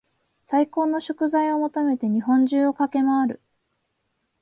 [0.45, 3.39] 最高の食材を求めて日本中を駆け回る